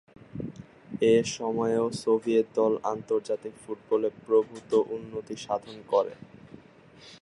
[1.05, 6.13] এ সময়েও সোভিয়েত দল আন্তর্জাতিক ফুটবলে প্রভূত উন্নতি সাধন করে।